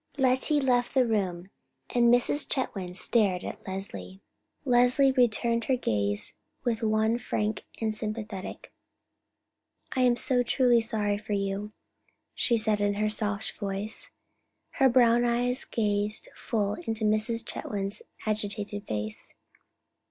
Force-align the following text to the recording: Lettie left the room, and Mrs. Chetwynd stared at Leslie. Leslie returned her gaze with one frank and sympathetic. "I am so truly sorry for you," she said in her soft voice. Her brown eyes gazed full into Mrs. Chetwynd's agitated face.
Lettie 0.17 0.59
left 0.59 0.95
the 0.95 1.05
room, 1.05 1.51
and 1.93 2.11
Mrs. 2.11 2.49
Chetwynd 2.51 2.95
stared 2.97 3.43
at 3.43 3.67
Leslie. 3.67 4.19
Leslie 4.65 5.11
returned 5.11 5.65
her 5.65 5.75
gaze 5.75 6.33
with 6.63 6.81
one 6.81 7.19
frank 7.19 7.65
and 7.79 7.93
sympathetic. 7.93 8.73
"I 9.95 10.01
am 10.01 10.15
so 10.15 10.41
truly 10.41 10.81
sorry 10.81 11.19
for 11.19 11.33
you," 11.33 11.71
she 12.33 12.57
said 12.57 12.81
in 12.81 12.95
her 12.95 13.09
soft 13.09 13.55
voice. 13.59 14.09
Her 14.71 14.89
brown 14.89 15.23
eyes 15.23 15.65
gazed 15.65 16.29
full 16.35 16.77
into 16.87 17.05
Mrs. 17.05 17.45
Chetwynd's 17.45 18.01
agitated 18.25 18.87
face. 18.87 19.35